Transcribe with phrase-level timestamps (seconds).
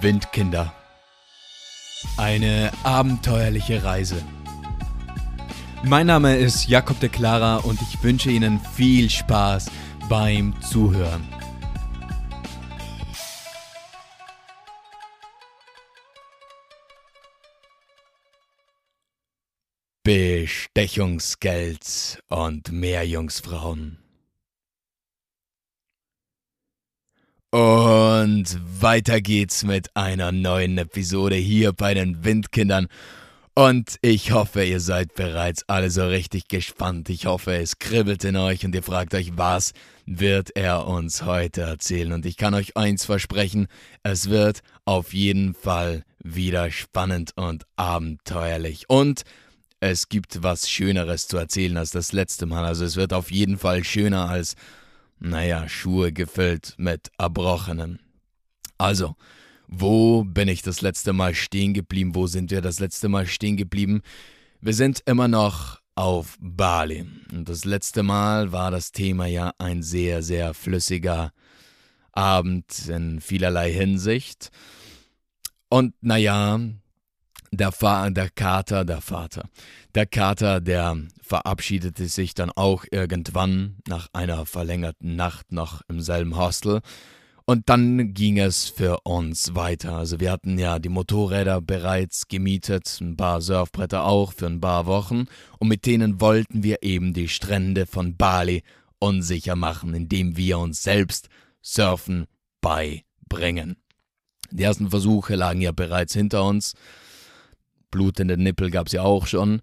[0.00, 0.72] Windkinder.
[2.16, 4.22] Eine abenteuerliche Reise.
[5.84, 9.70] Mein Name ist Jakob de Clara und ich wünsche Ihnen viel Spaß
[10.08, 11.26] beim Zuhören.
[20.04, 24.01] Bestechungsgeld und Meerjungsfrauen.
[27.52, 32.88] Und weiter geht's mit einer neuen Episode hier bei den Windkindern.
[33.52, 37.10] Und ich hoffe, ihr seid bereits alle so richtig gespannt.
[37.10, 39.72] Ich hoffe, es kribbelt in euch und ihr fragt euch, was
[40.06, 42.12] wird er uns heute erzählen?
[42.12, 43.66] Und ich kann euch eins versprechen,
[44.02, 48.88] es wird auf jeden Fall wieder spannend und abenteuerlich.
[48.88, 49.24] Und
[49.80, 52.64] es gibt was Schöneres zu erzählen als das letzte Mal.
[52.64, 54.54] Also es wird auf jeden Fall schöner als,
[55.22, 58.00] naja, Schuhe gefüllt mit Erbrochenen.
[58.76, 59.14] Also,
[59.68, 62.14] wo bin ich das letzte Mal stehen geblieben?
[62.14, 64.02] Wo sind wir das letzte Mal stehen geblieben?
[64.60, 67.06] Wir sind immer noch auf Bali.
[67.32, 71.32] Und das letzte Mal war das Thema ja ein sehr, sehr flüssiger
[72.10, 74.50] Abend in vielerlei Hinsicht.
[75.68, 76.58] Und naja,
[77.52, 79.48] der, Fa der Kater, der Vater,
[79.94, 86.36] der Kater, der verabschiedete sich dann auch irgendwann nach einer verlängerten Nacht noch im selben
[86.36, 86.80] Hostel.
[87.44, 89.96] Und dann ging es für uns weiter.
[89.96, 94.86] Also wir hatten ja die Motorräder bereits gemietet, ein paar Surfbretter auch für ein paar
[94.86, 95.26] Wochen.
[95.58, 98.62] Und mit denen wollten wir eben die Strände von Bali
[99.00, 101.28] unsicher machen, indem wir uns selbst
[101.60, 102.26] Surfen
[102.60, 103.76] beibringen.
[104.50, 106.74] Die ersten Versuche lagen ja bereits hinter uns
[107.92, 109.60] blutende Nippel gab es ja auch schon.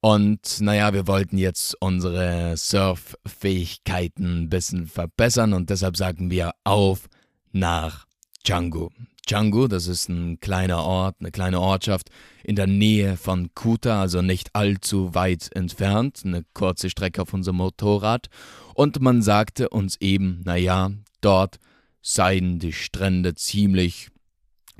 [0.00, 7.08] Und naja, wir wollten jetzt unsere Surffähigkeiten ein bisschen verbessern und deshalb sagen wir auf
[7.52, 8.06] nach
[8.44, 8.88] Canggu.
[9.28, 12.10] Canggu, das ist ein kleiner Ort, eine kleine Ortschaft
[12.42, 17.58] in der Nähe von Kuta, also nicht allzu weit entfernt, eine kurze Strecke auf unserem
[17.58, 18.26] Motorrad.
[18.74, 20.90] Und man sagte uns eben, naja,
[21.20, 21.60] dort
[22.00, 24.08] seien die Strände ziemlich,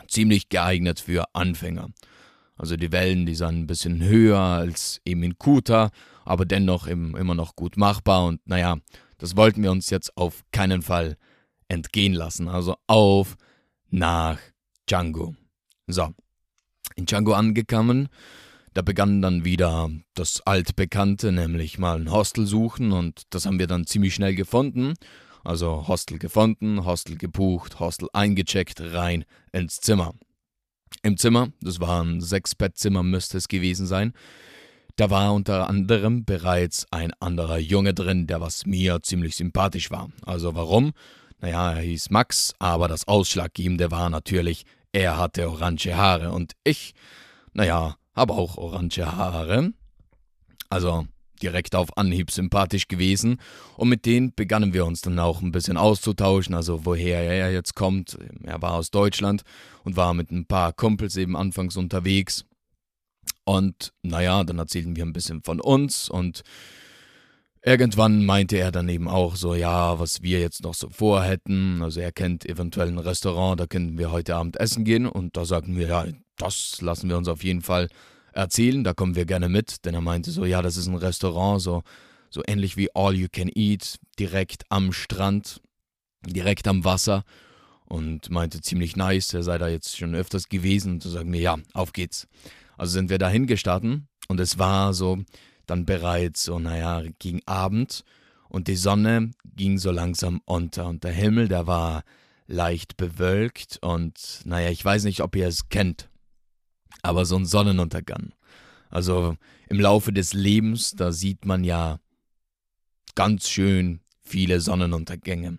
[0.08, 1.90] ziemlich geeignet für Anfänger.
[2.56, 5.90] Also die Wellen, die sind ein bisschen höher als eben in Kuta,
[6.24, 8.26] aber dennoch eben immer noch gut machbar.
[8.26, 8.78] Und naja,
[9.18, 11.16] das wollten wir uns jetzt auf keinen Fall
[11.68, 12.48] entgehen lassen.
[12.48, 13.36] Also auf
[13.90, 14.38] nach
[14.88, 15.34] Django.
[15.86, 16.10] So,
[16.96, 18.08] in Django angekommen,
[18.74, 23.66] da begann dann wieder das altbekannte, nämlich mal ein Hostel suchen und das haben wir
[23.66, 24.94] dann ziemlich schnell gefunden.
[25.44, 30.14] Also Hostel gefunden, Hostel gebucht, Hostel eingecheckt, rein ins Zimmer.
[31.02, 34.12] Im Zimmer, das war ein Sechsbettzimmer, müsste es gewesen sein,
[34.96, 40.10] da war unter anderem bereits ein anderer Junge drin, der was mir ziemlich sympathisch war.
[40.26, 40.92] Also warum?
[41.40, 46.94] Naja, er hieß Max, aber das Ausschlaggebende war natürlich, er hatte orange Haare und ich,
[47.52, 49.72] naja, habe auch orange Haare.
[50.68, 51.06] Also
[51.42, 53.38] direkt auf Anhieb sympathisch gewesen
[53.76, 57.74] und mit denen begannen wir uns dann auch ein bisschen auszutauschen, also woher er jetzt
[57.74, 58.16] kommt.
[58.44, 59.42] Er war aus Deutschland
[59.84, 62.44] und war mit ein paar Kumpels eben anfangs unterwegs.
[63.44, 66.42] Und naja, dann erzählten wir ein bisschen von uns und
[67.64, 71.82] irgendwann meinte er dann eben auch so, ja, was wir jetzt noch so vorhätten.
[71.82, 75.44] Also er kennt eventuell ein Restaurant, da könnten wir heute Abend essen gehen und da
[75.44, 77.88] sagten wir, ja, das lassen wir uns auf jeden Fall
[78.32, 81.60] erzählen, da kommen wir gerne mit, denn er meinte so, ja, das ist ein Restaurant,
[81.60, 81.82] so,
[82.30, 85.60] so ähnlich wie All You Can Eat, direkt am Strand,
[86.26, 87.24] direkt am Wasser.
[87.84, 91.40] Und meinte ziemlich nice, er sei da jetzt schon öfters gewesen und so sagen wir,
[91.40, 92.26] ja, auf geht's.
[92.78, 95.18] Also sind wir dahin gestartet und es war so
[95.66, 98.04] dann bereits so, naja, gegen Abend
[98.48, 102.02] und die Sonne ging so langsam unter und der Himmel, der war
[102.46, 106.08] leicht bewölkt und naja, ich weiß nicht, ob ihr es kennt,
[107.02, 108.32] aber so ein Sonnenuntergang.
[108.90, 109.36] Also
[109.68, 111.98] im Laufe des Lebens, da sieht man ja
[113.14, 115.58] ganz schön viele Sonnenuntergänge.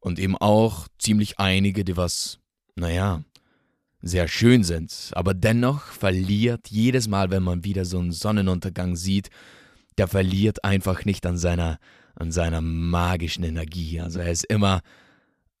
[0.00, 2.38] Und eben auch ziemlich einige, die was,
[2.74, 3.22] naja,
[4.00, 5.10] sehr schön sind.
[5.12, 9.30] Aber dennoch verliert jedes Mal, wenn man wieder so einen Sonnenuntergang sieht,
[9.98, 11.78] der verliert einfach nicht an seiner,
[12.16, 14.00] an seiner magischen Energie.
[14.00, 14.80] Also er ist immer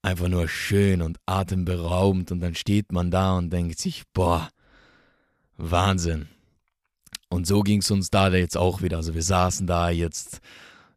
[0.02, 4.48] einfach nur schön und atemberaubend und dann steht man da und denkt sich, boah,
[5.70, 6.28] Wahnsinn.
[7.28, 8.98] Und so ging es uns da jetzt auch wieder.
[8.98, 10.40] Also wir saßen da jetzt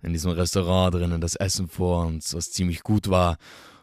[0.01, 3.37] in diesem Restaurant drinnen, das Essen vor uns, was ziemlich gut war.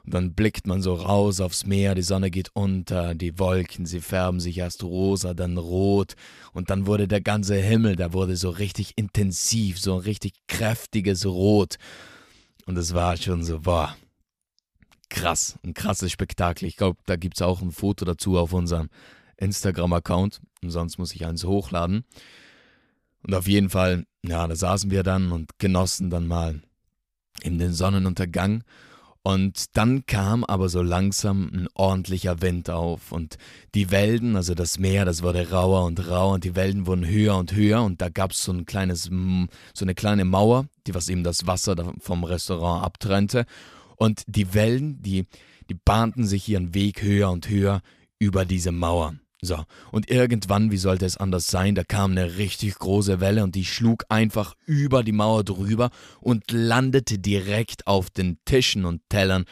[0.04, 4.00] Und dann blickt man so raus aufs Meer, die Sonne geht unter, die Wolken, sie
[4.00, 6.14] färben sich erst rosa, dann rot.
[6.52, 11.24] Und dann wurde der ganze Himmel, der wurde so richtig intensiv, so ein richtig kräftiges
[11.24, 11.76] Rot.
[12.66, 13.96] Und es war schon so, boah,
[15.08, 16.66] krass, ein krasses Spektakel.
[16.66, 18.88] Ich glaube, da gibt es auch ein Foto dazu auf unserem
[19.42, 20.40] Instagram-Account.
[20.64, 22.04] Sonst muss ich eins hochladen.
[23.24, 26.62] Und auf jeden Fall, ja, da saßen wir dann und genossen dann mal
[27.42, 28.64] in den Sonnenuntergang.
[29.24, 33.38] Und dann kam aber so langsam ein ordentlicher Wind auf und
[33.72, 37.36] die Wellen, also das Meer, das wurde rauer und rauer und die Wellen wurden höher
[37.36, 41.22] und höher und da gab es so ein so eine kleine Mauer, die was eben
[41.22, 43.46] das Wasser vom Restaurant abtrennte
[43.94, 45.26] und die Wellen, die,
[45.70, 47.80] die bahnten sich ihren Weg höher und höher
[48.18, 49.14] über diese Mauer.
[49.44, 53.56] So, und irgendwann, wie sollte es anders sein, da kam eine richtig große Welle und
[53.56, 55.90] die schlug einfach über die Mauer drüber
[56.20, 59.44] und landete direkt auf den Tischen und Tellern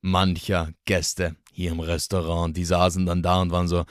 [0.00, 2.56] mancher Gäste hier im Restaurant.
[2.56, 3.84] Die saßen dann da und waren so,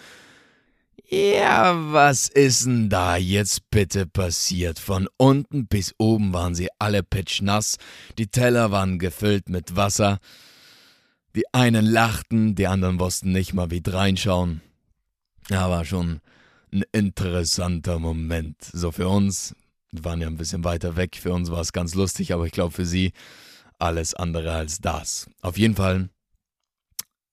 [1.10, 4.80] ja, was ist denn da jetzt bitte passiert?
[4.80, 7.76] Von unten bis oben waren sie alle pitschnass,
[8.18, 10.20] die Teller waren gefüllt mit Wasser.
[11.36, 14.62] Die einen lachten, die anderen wussten nicht mal wie reinschauen.
[15.50, 16.22] Ja, war schon
[16.74, 18.58] ein interessanter Moment.
[18.74, 19.56] So für uns,
[19.92, 22.52] wir waren ja ein bisschen weiter weg, für uns war es ganz lustig, aber ich
[22.52, 23.12] glaube für sie
[23.78, 25.30] alles andere als das.
[25.42, 26.10] Auf jeden Fall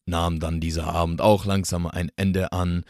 [0.05, 2.85] nahm dann dieser Abend auch langsam ein Ende an.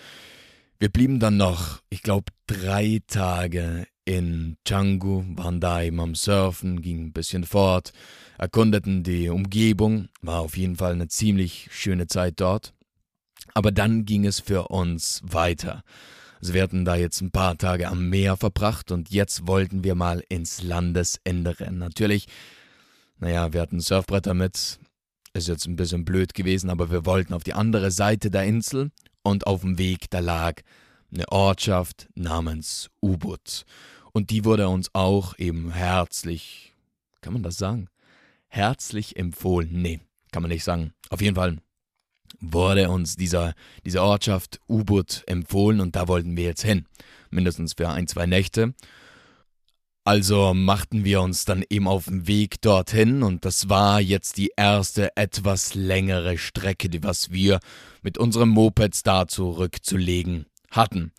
[0.80, 6.82] Wir blieben dann noch, ich glaube, drei Tage in Canggu, waren da eben am Surfen,
[6.82, 7.92] gingen ein bisschen fort,
[8.38, 12.74] erkundeten die Umgebung, war auf jeden Fall eine ziemlich schöne Zeit dort.
[13.54, 15.82] Aber dann ging es für uns weiter.
[16.40, 19.94] Also wir hatten da jetzt ein paar Tage am Meer verbracht und jetzt wollten wir
[19.94, 21.70] mal ins Landesinnere.
[21.70, 22.26] Natürlich,
[23.18, 24.78] naja, wir hatten Surfbretter mit.
[25.34, 28.90] Ist jetzt ein bisschen blöd gewesen, aber wir wollten auf die andere Seite der Insel
[29.22, 30.60] und auf dem Weg, da lag
[31.12, 33.64] eine Ortschaft namens Ubud.
[34.12, 36.74] Und die wurde uns auch eben herzlich,
[37.20, 37.88] kann man das sagen?
[38.48, 39.70] Herzlich empfohlen.
[39.72, 40.00] Nee,
[40.32, 40.92] kann man nicht sagen.
[41.08, 41.58] Auf jeden Fall
[42.40, 46.86] wurde uns dieser, diese Ortschaft Ubud empfohlen und da wollten wir jetzt hin.
[47.30, 48.74] Mindestens für ein, zwei Nächte.
[50.04, 54.52] Also machten wir uns dann eben auf den Weg dorthin und das war jetzt die
[54.56, 57.60] erste etwas längere Strecke, die was wir
[58.02, 61.12] mit unseren Mopeds da zurückzulegen hatten.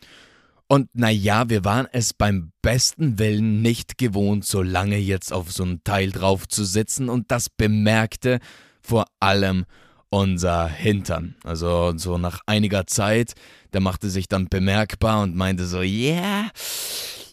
[0.68, 5.64] Und naja, wir waren es beim besten Willen nicht gewohnt, so lange jetzt auf so
[5.64, 8.40] ein Teil drauf zu sitzen und das bemerkte
[8.82, 9.66] vor allem
[10.14, 11.34] unser Hintern.
[11.44, 13.34] Also so nach einiger Zeit,
[13.74, 16.52] der machte sich dann bemerkbar und meinte so, ja, yeah,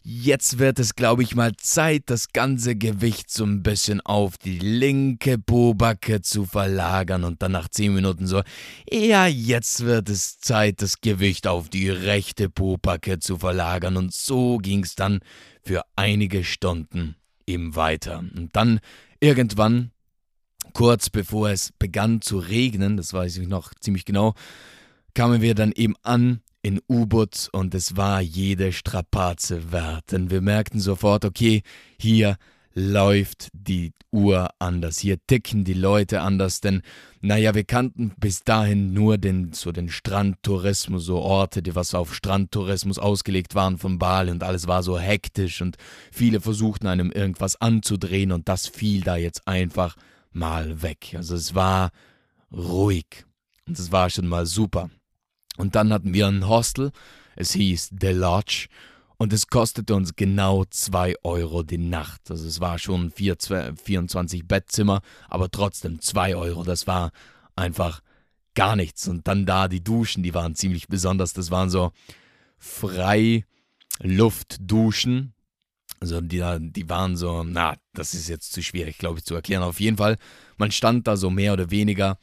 [0.02, 4.58] jetzt wird es, glaube ich, mal Zeit, das ganze Gewicht so ein bisschen auf die
[4.58, 8.40] linke Pobacke zu verlagern und dann nach zehn Minuten so,
[8.90, 14.56] ja, jetzt wird es Zeit, das Gewicht auf die rechte Pobacke zu verlagern und so
[14.56, 15.20] ging es dann
[15.62, 17.14] für einige Stunden
[17.46, 18.20] eben weiter.
[18.20, 18.80] Und dann
[19.20, 19.90] irgendwann
[20.72, 24.34] kurz bevor es begann zu regnen, das weiß ich noch ziemlich genau,
[25.14, 30.12] kamen wir dann eben an in U-Boot und es war jede Strapaze wert.
[30.12, 31.62] Denn wir merkten sofort, okay,
[31.98, 32.36] hier
[32.74, 36.82] läuft die Uhr anders, hier ticken die Leute anders, denn
[37.20, 42.14] naja, wir kannten bis dahin nur den, so den Strandtourismus, so Orte, die was auf
[42.14, 45.76] Strandtourismus ausgelegt waren von Bali und alles war so hektisch und
[46.10, 49.96] viele versuchten einem irgendwas anzudrehen und das fiel da jetzt einfach
[50.32, 51.14] mal weg.
[51.16, 51.90] Also es war
[52.52, 53.24] ruhig
[53.66, 54.90] und es war schon mal super.
[55.56, 56.92] Und dann hatten wir ein Hostel,
[57.36, 58.68] es hieß The Lodge
[59.18, 62.30] und es kostete uns genau 2 Euro die Nacht.
[62.30, 63.36] Also es war schon 4,
[63.76, 67.10] 24 Bettzimmer, aber trotzdem 2 Euro, das war
[67.54, 68.00] einfach
[68.54, 69.06] gar nichts.
[69.08, 71.92] Und dann da die Duschen, die waren ziemlich besonders, das waren so
[72.58, 75.34] Freiluftduschen,
[76.00, 79.62] also die, die waren so, na, das ist jetzt zu schwierig, glaube ich, zu erklären.
[79.62, 80.16] Auf jeden Fall,
[80.56, 82.18] man stand da so mehr oder weniger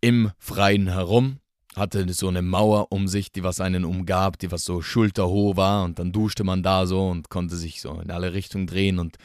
[0.00, 1.38] im Freien herum,
[1.76, 5.84] hatte so eine Mauer um sich, die was einen umgab, die was so schulterhoch war
[5.84, 9.16] und dann duschte man da so und konnte sich so in alle Richtungen drehen und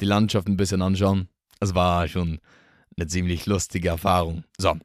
[0.00, 1.28] die Landschaft ein bisschen anschauen.
[1.58, 2.38] Es war schon
[2.96, 4.44] eine ziemlich lustige Erfahrung.
[4.58, 4.76] So,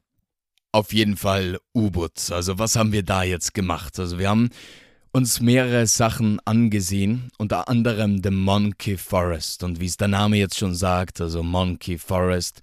[0.72, 2.32] auf jeden Fall U-Boot.
[2.32, 4.00] Also was haben wir da jetzt gemacht?
[4.00, 4.50] Also wir haben
[5.14, 9.64] uns mehrere Sachen angesehen, unter anderem The Monkey Forest.
[9.64, 12.62] Und wie es der Name jetzt schon sagt, also Monkey Forest,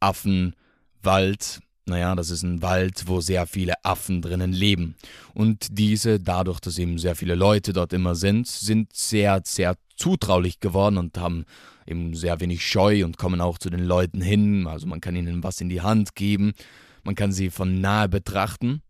[0.00, 4.94] Affenwald, naja, das ist ein Wald, wo sehr viele Affen drinnen leben.
[5.34, 10.60] Und diese, dadurch, dass eben sehr viele Leute dort immer sind, sind sehr, sehr zutraulich
[10.60, 11.44] geworden und haben
[11.86, 14.66] eben sehr wenig Scheu und kommen auch zu den Leuten hin.
[14.66, 16.52] Also man kann ihnen was in die Hand geben,
[17.02, 18.80] man kann sie von nahe betrachten.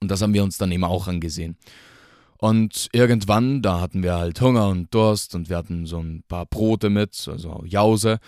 [0.00, 1.56] Und das haben wir uns dann eben auch angesehen.
[2.44, 6.44] Und irgendwann, da hatten wir halt Hunger und Durst und wir hatten so ein paar
[6.44, 8.18] Brote mit, also Jause.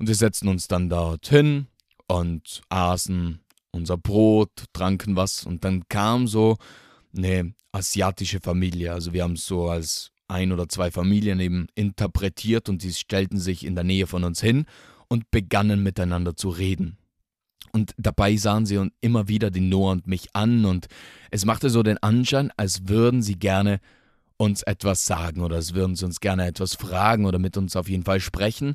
[0.00, 1.68] Und wir setzten uns dann dort hin
[2.08, 3.38] und aßen
[3.70, 6.56] unser Brot, tranken was und dann kam so
[7.16, 8.92] eine asiatische Familie.
[8.92, 13.38] Also wir haben es so als ein oder zwei Familien eben interpretiert und die stellten
[13.38, 14.64] sich in der Nähe von uns hin
[15.06, 16.98] und begannen miteinander zu reden.
[17.72, 20.86] Und dabei sahen sie immer wieder den Noah und mich an und
[21.30, 23.80] es machte so den Anschein, als würden sie gerne
[24.36, 27.88] uns etwas sagen oder als würden sie uns gerne etwas fragen oder mit uns auf
[27.88, 28.74] jeden Fall sprechen.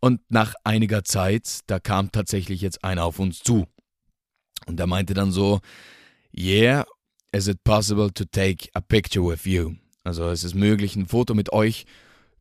[0.00, 3.66] Und nach einiger Zeit, da kam tatsächlich jetzt einer auf uns zu.
[4.66, 5.60] Und er meinte dann so,
[6.36, 6.84] Yeah,
[7.32, 9.74] is it possible to take a picture with you?
[10.02, 11.86] Also es ist möglich, ein Foto mit euch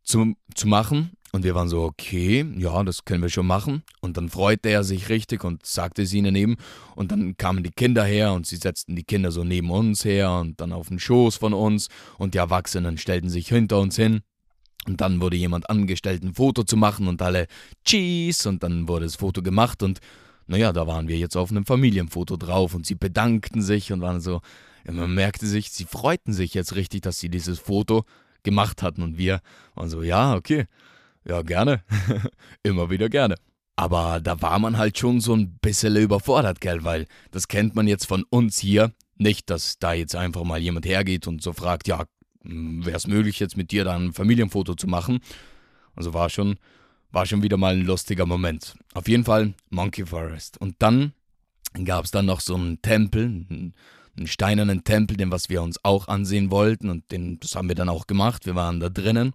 [0.03, 1.12] zu, zu machen.
[1.35, 3.81] Und wir waren so, okay, ja, das können wir schon machen.
[4.01, 6.57] Und dann freute er sich richtig und sagte es ihnen eben.
[6.95, 10.31] Und dann kamen die Kinder her und sie setzten die Kinder so neben uns her
[10.31, 11.89] und dann auf den Schoß von uns.
[12.19, 14.21] Und die Erwachsenen stellten sich hinter uns hin.
[14.85, 17.47] Und dann wurde jemand angestellt, ein Foto zu machen und alle
[17.83, 18.47] Cheese.
[18.47, 20.01] Und dann wurde das Foto gemacht und
[20.45, 24.21] naja, da waren wir jetzt auf einem Familienfoto drauf und sie bedankten sich und waren
[24.21, 24.41] so,
[24.85, 28.03] man merkte sich, sie freuten sich jetzt richtig, dass sie dieses Foto
[28.43, 29.01] gemacht hatten.
[29.01, 29.41] Und wir
[29.73, 30.65] waren so, ja, okay,
[31.27, 31.84] ja, gerne.
[32.63, 33.36] Immer wieder gerne.
[33.75, 37.88] Aber da war man halt schon so ein bisschen überfordert, gell, weil das kennt man
[37.88, 38.92] jetzt von uns hier.
[39.18, 42.06] Nicht, dass da jetzt einfach mal jemand hergeht und so fragt, ja,
[42.44, 45.20] hm, wäre es möglich, jetzt mit dir da ein Familienfoto zu machen?
[45.96, 46.56] Also war schon,
[47.12, 48.75] war schon wieder mal ein lustiger Moment.
[48.94, 50.60] Auf jeden Fall Monkey Forest.
[50.60, 51.13] Und dann
[51.86, 53.74] gab es dann noch so einen Tempel, einen,
[54.25, 56.89] steinernen Tempel, den was wir uns auch ansehen wollten.
[56.89, 58.46] Und den, das haben wir dann auch gemacht.
[58.46, 59.34] Wir waren da drinnen.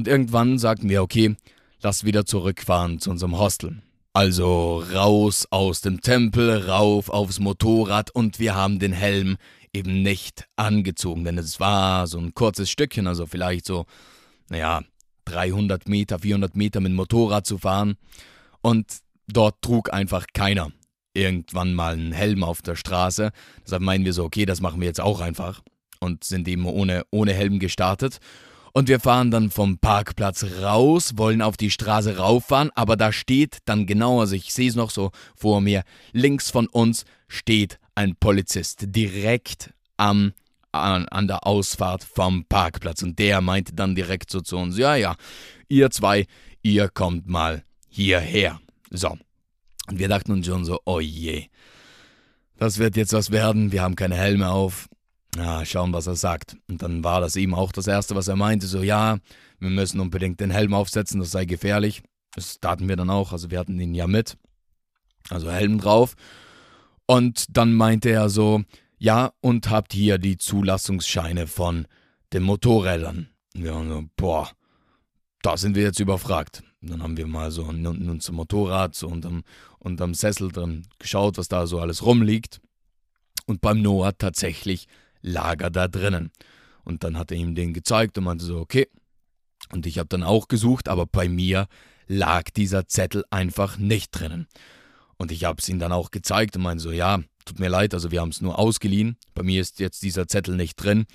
[0.00, 1.36] Und irgendwann sagten wir, okay,
[1.82, 3.82] lass wieder zurückfahren zu unserem Hostel.
[4.14, 9.36] Also raus aus dem Tempel, rauf aufs Motorrad und wir haben den Helm
[9.74, 13.84] eben nicht angezogen, denn es war so ein kurzes Stückchen, also vielleicht so,
[14.48, 14.80] naja,
[15.26, 17.96] 300 Meter, 400 Meter mit dem Motorrad zu fahren.
[18.62, 20.72] Und dort trug einfach keiner
[21.12, 23.32] irgendwann mal einen Helm auf der Straße.
[23.66, 25.60] Deshalb meinen wir so, okay, das machen wir jetzt auch einfach.
[25.98, 28.18] Und sind eben ohne, ohne Helm gestartet.
[28.72, 33.58] Und wir fahren dann vom Parkplatz raus, wollen auf die Straße rauffahren, aber da steht
[33.64, 38.16] dann genau, also ich sehe es noch so vor mir, links von uns steht ein
[38.16, 40.32] Polizist direkt am
[40.72, 43.02] an, an der Ausfahrt vom Parkplatz.
[43.02, 45.16] Und der meinte dann direkt so zu uns, ja, ja,
[45.68, 46.26] ihr zwei,
[46.62, 48.60] ihr kommt mal hierher.
[48.90, 49.16] So.
[49.88, 51.46] Und wir dachten uns schon so, oh je,
[52.56, 54.88] das wird jetzt was werden, wir haben keine Helme auf.
[55.36, 56.56] Ja, schauen, was er sagt.
[56.68, 59.18] Und dann war das eben auch das Erste, was er meinte, so, ja,
[59.58, 62.02] wir müssen unbedingt den Helm aufsetzen, das sei gefährlich.
[62.34, 64.36] Das taten wir dann auch, also wir hatten ihn ja mit.
[65.28, 66.14] Also Helm drauf.
[67.06, 68.62] Und dann meinte er so,
[68.98, 71.86] ja, und habt hier die Zulassungsscheine von
[72.32, 73.28] den Motorrädern.
[73.54, 74.50] Wir haben so, boah,
[75.42, 76.62] da sind wir jetzt überfragt.
[76.80, 79.42] Und dann haben wir mal so in unserem Motorrad so unterm,
[79.78, 82.60] unterm Sessel drin geschaut, was da so alles rumliegt.
[83.46, 84.86] Und beim Noah tatsächlich
[85.22, 86.30] lag er da drinnen.
[86.84, 88.88] Und dann hat er ihm den gezeigt und meinte so, okay.
[89.72, 91.66] Und ich habe dann auch gesucht, aber bei mir
[92.06, 94.48] lag dieser Zettel einfach nicht drinnen.
[95.16, 97.94] Und ich habe es ihm dann auch gezeigt und meinte so, ja, tut mir leid,
[97.94, 99.16] also wir haben es nur ausgeliehen.
[99.34, 101.06] Bei mir ist jetzt dieser Zettel nicht drin.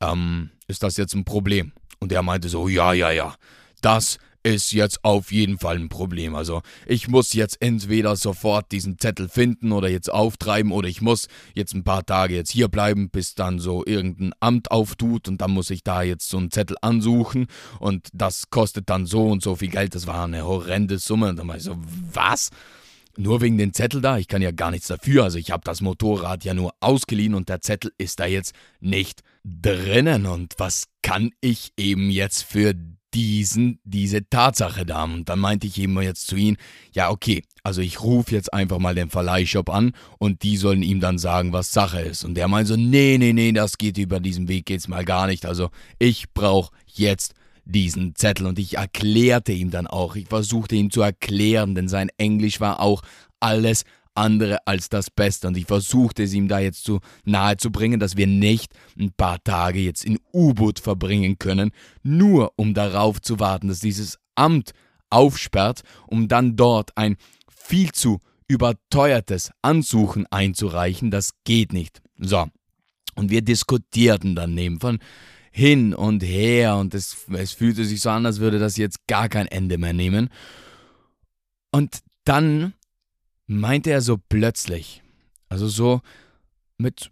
[0.00, 1.72] Ähm, ist das jetzt ein Problem?
[2.00, 3.34] Und er meinte so, ja, ja, ja,
[3.80, 6.34] das ist jetzt auf jeden Fall ein Problem.
[6.34, 11.28] Also ich muss jetzt entweder sofort diesen Zettel finden oder jetzt auftreiben oder ich muss
[11.54, 15.50] jetzt ein paar Tage jetzt hier bleiben, bis dann so irgendein Amt auftut und dann
[15.50, 17.46] muss ich da jetzt so einen Zettel ansuchen
[17.80, 19.94] und das kostet dann so und so viel Geld.
[19.94, 21.30] Das war eine horrende Summe.
[21.30, 21.76] Und dann war ich so,
[22.12, 22.50] was?
[23.16, 24.16] Nur wegen den Zettel da?
[24.16, 25.24] Ich kann ja gar nichts dafür.
[25.24, 29.22] Also ich habe das Motorrad ja nur ausgeliehen und der Zettel ist da jetzt nicht
[29.44, 30.26] drinnen.
[30.26, 32.74] Und was kann ich eben jetzt für
[33.14, 35.04] diesen, diese Tatsache da?
[35.04, 36.56] Und dann meinte ich eben jetzt zu ihm,
[36.92, 41.00] ja okay, also ich rufe jetzt einfach mal den Verleihshop an und die sollen ihm
[41.00, 42.24] dann sagen, was Sache ist.
[42.24, 45.26] Und der meinte so, nee, nee, nee, das geht über diesen Weg geht's mal gar
[45.26, 45.46] nicht.
[45.46, 47.34] Also ich brauche jetzt
[47.64, 52.08] diesen Zettel und ich erklärte ihm dann auch, ich versuchte ihm zu erklären, denn sein
[52.16, 53.02] Englisch war auch
[53.40, 53.84] alles
[54.18, 58.00] andere als das Beste und ich versuchte es ihm da jetzt so nahe zu bringen,
[58.00, 61.70] dass wir nicht ein paar Tage jetzt in U-Boot verbringen können,
[62.02, 64.72] nur um darauf zu warten, dass dieses Amt
[65.10, 67.16] aufsperrt, um dann dort ein
[67.48, 72.00] viel zu überteuertes Ansuchen einzureichen, das geht nicht.
[72.18, 72.46] So.
[73.14, 74.98] Und wir diskutierten dann neben von
[75.50, 79.28] hin und her und es, es fühlte sich so an, als würde das jetzt gar
[79.28, 80.30] kein Ende mehr nehmen.
[81.72, 82.74] Und dann
[83.48, 85.02] meinte er so plötzlich,
[85.48, 86.00] also so
[86.76, 87.10] mit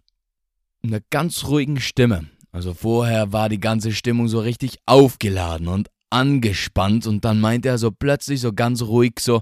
[0.83, 2.29] einer ganz ruhigen Stimme.
[2.51, 7.77] Also vorher war die ganze Stimmung so richtig aufgeladen und angespannt und dann meinte er
[7.77, 9.41] so plötzlich so ganz ruhig so,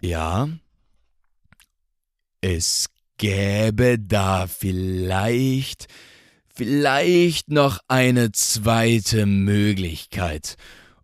[0.00, 0.48] ja,
[2.40, 2.86] es
[3.18, 5.88] gäbe da vielleicht,
[6.54, 10.56] vielleicht noch eine zweite Möglichkeit.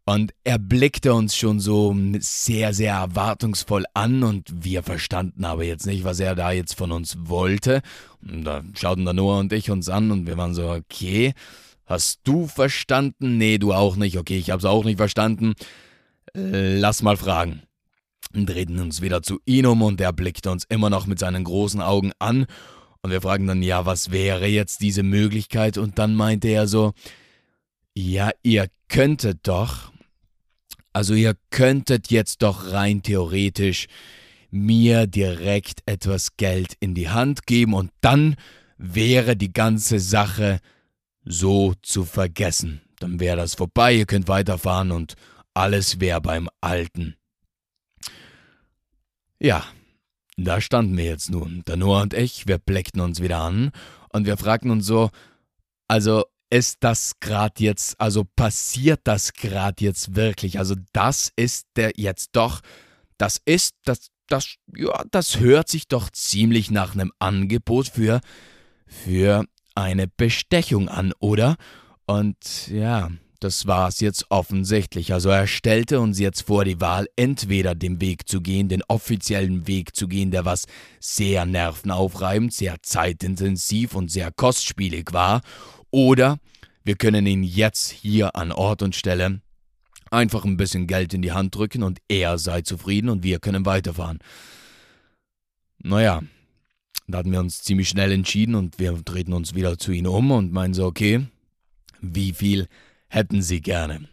[0.04, 5.86] Und er blickte uns schon so sehr, sehr erwartungsvoll an und wir verstanden aber jetzt
[5.86, 7.82] nicht, was er da jetzt von uns wollte.
[8.20, 11.34] Und da schauten da Noah und ich uns an und wir waren so, okay,
[11.86, 13.38] hast du verstanden?
[13.38, 14.18] Nee, du auch nicht.
[14.18, 15.54] Okay, ich hab's auch nicht verstanden.
[16.34, 17.62] Lass mal fragen.
[18.34, 21.44] Und drehten uns wieder zu ihm um und er blickte uns immer noch mit seinen
[21.44, 22.46] großen Augen an.
[23.02, 25.78] Und wir fragten dann, ja, was wäre jetzt diese Möglichkeit?
[25.78, 26.92] Und dann meinte er so,
[27.94, 29.91] ja, ihr könntet doch,
[30.92, 33.86] also ihr könntet jetzt doch rein theoretisch
[34.50, 38.36] mir direkt etwas Geld in die Hand geben und dann
[38.76, 40.60] wäre die ganze Sache
[41.24, 42.82] so zu vergessen.
[42.98, 45.14] Dann wäre das vorbei, ihr könnt weiterfahren und
[45.54, 47.16] alles wäre beim Alten.
[49.38, 49.64] Ja,
[50.36, 53.70] da standen wir jetzt nun, der Noah und ich, wir blickten uns wieder an
[54.10, 55.10] und wir fragten uns so,
[55.88, 60.58] also ist das gerade jetzt, also passiert das gerade jetzt wirklich?
[60.58, 62.60] Also das ist der jetzt doch,
[63.16, 68.20] das ist, das, das, ja, das hört sich doch ziemlich nach einem Angebot für,
[68.86, 71.56] für eine Bestechung an, oder?
[72.04, 75.14] Und ja, das war es jetzt offensichtlich.
[75.14, 79.66] Also er stellte uns jetzt vor die Wahl, entweder den Weg zu gehen, den offiziellen
[79.66, 80.66] Weg zu gehen, der was
[81.00, 85.40] sehr nervenaufreibend, sehr zeitintensiv und sehr kostspielig war,
[85.92, 86.38] oder
[86.82, 89.40] wir können ihn jetzt hier an Ort und Stelle
[90.10, 93.64] einfach ein bisschen Geld in die Hand drücken und er sei zufrieden und wir können
[93.64, 94.18] weiterfahren.
[95.78, 96.22] Naja,
[97.06, 100.30] da hatten wir uns ziemlich schnell entschieden und wir drehten uns wieder zu ihm um
[100.30, 101.26] und meinen so, okay,
[102.00, 102.66] wie viel
[103.08, 104.08] hätten Sie gerne?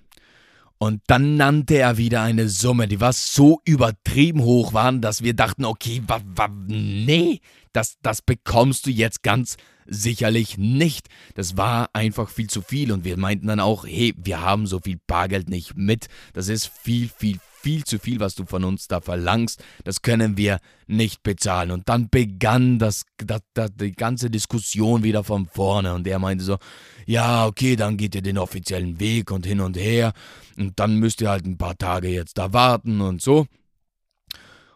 [0.78, 5.34] Und dann nannte er wieder eine Summe, die war so übertrieben hoch waren, dass wir
[5.34, 7.42] dachten, okay, wa, wa, nee,
[7.74, 9.58] das, das bekommst du jetzt ganz
[9.90, 11.08] sicherlich nicht.
[11.36, 14.80] Das war einfach viel zu viel und wir meinten dann auch, hey, wir haben so
[14.80, 16.08] viel Bargeld nicht mit.
[16.34, 19.64] Das ist viel, viel, viel zu viel, was du von uns da verlangst.
[19.84, 21.72] Das können wir nicht bezahlen.
[21.72, 25.94] Und dann begann das, das, das, die ganze Diskussion wieder von vorne.
[25.94, 26.58] Und er meinte so,
[27.06, 30.14] ja, okay, dann geht ihr den offiziellen Weg und hin und her.
[30.58, 33.48] Und dann müsst ihr halt ein paar Tage jetzt da warten und so.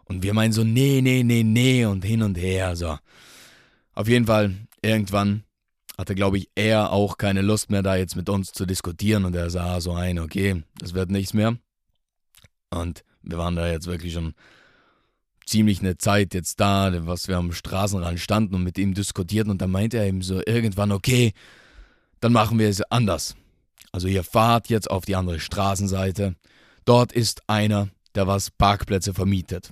[0.06, 2.76] Und wir meinen so, nee, nee, nee, nee und hin und her.
[2.76, 2.98] So.
[3.94, 5.44] Auf jeden Fall, irgendwann
[5.98, 9.26] hatte, glaube ich, er auch keine Lust mehr, da jetzt mit uns zu diskutieren.
[9.26, 11.58] Und er sah so ein, okay, das wird nichts mehr.
[12.70, 14.34] Und wir waren da jetzt wirklich schon
[15.46, 19.52] ziemlich eine Zeit jetzt da, was wir am Straßenrand standen und mit ihm diskutierten.
[19.52, 21.34] Und dann meinte er eben so irgendwann, okay,
[22.20, 23.36] dann machen wir es anders.
[23.92, 26.36] Also ihr fahrt jetzt auf die andere Straßenseite.
[26.86, 29.72] Dort ist einer, der was Parkplätze vermietet.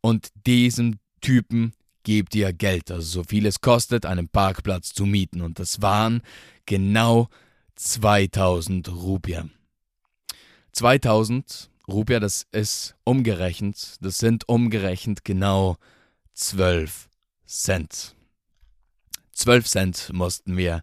[0.00, 1.72] Und diesem Typen
[2.02, 5.40] gebt ihr Geld, also so viel es kostet, einen Parkplatz zu mieten.
[5.40, 6.22] Und das waren
[6.66, 7.28] genau
[7.76, 9.48] 2000 Rupier.
[10.72, 15.76] 2000 Rupier, das ist umgerechnet, das sind umgerechnet genau
[16.34, 17.08] 12
[17.46, 18.14] Cent.
[19.32, 20.82] 12 Cent mussten wir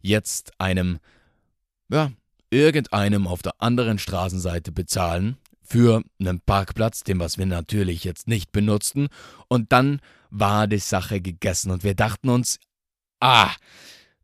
[0.00, 0.98] jetzt einem,
[1.90, 2.12] ja,
[2.50, 5.36] irgendeinem auf der anderen Straßenseite bezahlen
[5.68, 9.08] für einen Parkplatz, den was wir natürlich jetzt nicht benutzten.
[9.48, 10.00] Und dann
[10.30, 12.58] war die Sache gegessen und wir dachten uns,
[13.20, 13.50] ah,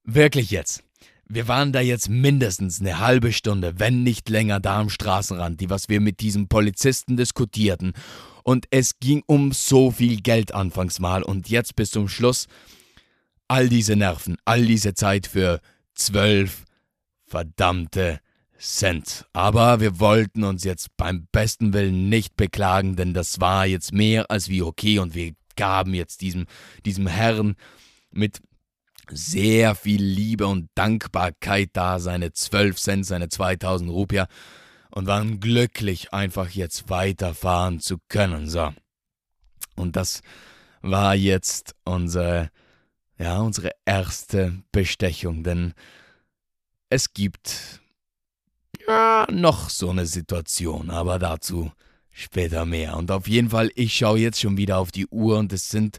[0.05, 0.83] wirklich jetzt.
[1.27, 5.71] Wir waren da jetzt mindestens eine halbe Stunde, wenn nicht länger, da am Straßenrand, die
[5.71, 7.95] was wir mit diesem Polizisten diskutierten.
[8.43, 12.47] Und es ging um so viel Geld anfangs mal und jetzt bis zum Schluss
[13.49, 15.61] all diese Nerven, all diese Zeit für
[15.95, 16.65] zwölf
[17.27, 18.21] verdammte
[18.59, 19.27] Cent.
[19.33, 24.31] Aber wir wollten uns jetzt beim besten Willen nicht beklagen, denn das war jetzt mehr
[24.31, 26.47] als wie okay und wir gaben jetzt diesem,
[26.85, 27.57] diesem Herrn
[28.11, 28.41] mit
[29.11, 34.29] sehr viel Liebe und Dankbarkeit da seine 12 Cent, seine 2000 Rupier
[34.91, 38.49] und waren glücklich, einfach jetzt weiterfahren zu können.
[38.49, 38.73] So.
[39.77, 40.23] Und das
[40.81, 42.51] war jetzt unsere,
[43.19, 45.75] ja, unsere erste Bestechung, denn
[46.89, 47.81] es gibt
[48.87, 51.73] ja, noch so eine Situation, aber dazu
[52.11, 52.97] später mehr.
[52.97, 55.99] Und auf jeden Fall, ich schaue jetzt schon wieder auf die Uhr und es sind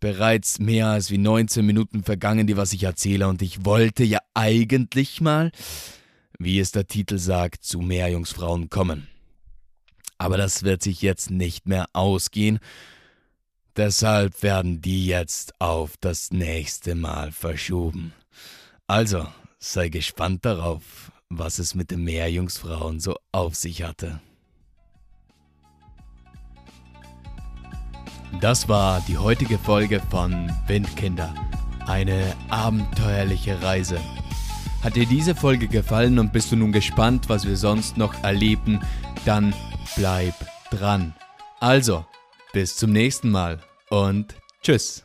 [0.00, 3.28] bereits mehr als wie 19 Minuten vergangen, die was ich erzähle.
[3.28, 5.50] Und ich wollte ja eigentlich mal,
[6.38, 9.08] wie es der Titel sagt, zu mehr Jungsfrauen kommen.
[10.18, 12.58] Aber das wird sich jetzt nicht mehr ausgehen.
[13.76, 18.12] Deshalb werden die jetzt auf das nächste Mal verschoben.
[18.88, 19.26] Also,
[19.60, 24.20] sei gespannt darauf, was es mit den Meerjungsfrauen so auf sich hatte.
[28.40, 31.34] Das war die heutige Folge von Windkinder.
[31.86, 33.98] Eine abenteuerliche Reise.
[34.82, 38.80] Hat dir diese Folge gefallen und bist du nun gespannt, was wir sonst noch erleben,
[39.24, 39.54] dann
[39.96, 40.34] bleib
[40.70, 41.14] dran.
[41.58, 42.04] Also,
[42.52, 45.02] bis zum nächsten Mal und tschüss.